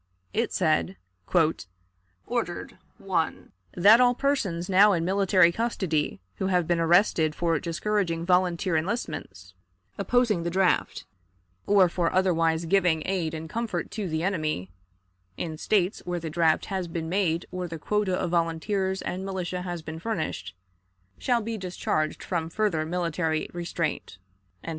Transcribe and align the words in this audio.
It 0.33 0.51
said: 0.51 0.97
"Ordered 2.25 2.77
1. 2.97 3.51
That 3.75 4.01
all 4.01 4.15
persons 4.15 4.67
now 4.67 4.93
in 4.93 5.05
military 5.05 5.51
custody, 5.51 6.19
who 6.37 6.47
have 6.47 6.65
been 6.65 6.79
arrested 6.79 7.35
for 7.35 7.59
discouraging 7.59 8.25
volunteer 8.25 8.75
enlistments, 8.75 9.53
opposing 9.99 10.41
the 10.41 10.49
draft, 10.49 11.05
or 11.67 11.87
for 11.87 12.11
otherwise 12.11 12.65
giving 12.65 13.03
aid 13.05 13.35
and 13.35 13.47
comfort 13.47 13.91
to 13.91 14.09
the 14.09 14.23
enemy, 14.23 14.71
in 15.37 15.55
States 15.59 15.99
where 16.03 16.19
the 16.19 16.31
draft 16.31 16.65
has 16.65 16.87
been 16.87 17.07
made 17.07 17.45
or 17.51 17.67
the 17.67 17.77
quota 17.77 18.15
of 18.19 18.31
volunteers 18.31 19.03
and 19.03 19.23
militia 19.23 19.61
has 19.61 19.83
been 19.83 19.99
furnished, 19.99 20.55
shall 21.19 21.43
be 21.43 21.59
discharged 21.59 22.23
from 22.23 22.49
further 22.49 22.87
military 22.87 23.47
restraint." 23.53 24.17